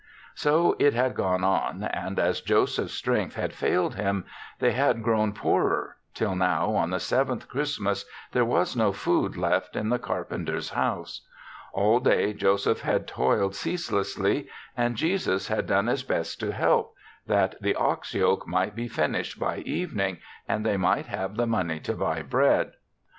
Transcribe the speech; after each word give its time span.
So 0.33 0.75
it 0.79 0.95
had 0.95 1.13
gone 1.13 1.43
on, 1.43 1.83
and 1.83 2.17
as 2.17 2.41
Joseph's 2.41 2.95
strength 2.95 3.35
had 3.35 3.53
failed 3.53 3.93
him 3.93 4.25
they 4.57 4.71
had 4.71 5.03
grown 5.03 5.31
poorer 5.31 5.95
till 6.15 6.35
now, 6.35 6.71
on 6.73 6.89
the 6.89 6.99
Sev 6.99 7.27
enth 7.27 7.47
Christmas, 7.47 8.03
there 8.31 8.43
was 8.43 8.75
no 8.75 8.93
food 8.93 9.37
left 9.37 9.75
in 9.75 9.89
the 9.89 9.99
carpenter's 9.99 10.71
house. 10.71 11.27
All 11.71 11.99
day 11.99 12.33
Joseph 12.33 12.81
had 12.81 13.05
toiled 13.05 13.53
ceaselessly 13.53 14.49
and 14.75 14.95
Jesus 14.95 15.49
had 15.49 15.67
done 15.67 15.85
his 15.85 16.01
best 16.01 16.39
to 16.39 16.51
help, 16.51 16.95
that 17.27 17.53
the 17.61 17.75
ox 17.75 18.15
yoke 18.15 18.47
might 18.47 18.73
be 18.75 18.87
finished 18.87 19.39
by 19.39 19.59
evening 19.59 20.17
and 20.47 20.65
they 20.65 20.77
might 20.77 21.05
have 21.05 21.35
the 21.37 21.45
money 21.45 21.79
to 21.81 21.93
buy 21.93 22.23
bread. 22.23 22.71